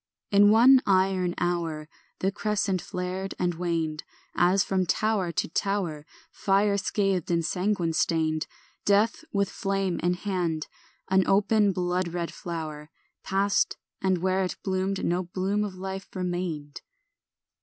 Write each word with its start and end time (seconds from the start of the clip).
In 0.31 0.49
one 0.49 0.81
iron 0.87 1.35
hour 1.37 1.87
The 2.21 2.31
crescent 2.31 2.81
flared 2.81 3.35
and 3.37 3.53
waned, 3.53 4.03
As 4.33 4.63
from 4.63 4.87
tower 4.87 5.31
to 5.33 5.47
tower, 5.47 6.07
Fire 6.31 6.75
scathed 6.79 7.29
and 7.29 7.45
sanguine 7.45 7.93
stained, 7.93 8.47
Death, 8.83 9.23
with 9.31 9.47
flame 9.51 9.99
in 9.99 10.15
hand, 10.15 10.65
an 11.11 11.27
open 11.27 11.71
bloodred 11.71 12.31
flower, 12.31 12.89
Passed, 13.23 13.77
and 14.01 14.17
where 14.23 14.43
it 14.43 14.57
bloomed 14.63 15.05
no 15.05 15.21
bloom 15.21 15.63
of 15.63 15.75
life 15.75 16.07
remained. 16.15 16.81